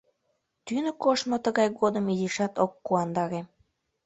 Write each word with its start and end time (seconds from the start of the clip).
Тӱнӧ 0.65 0.91
коштмо 1.03 1.37
тыгай 1.45 1.69
годым 1.79 2.05
изишат 2.13 2.53
ок 2.63 2.71
куандаре. 2.85 3.41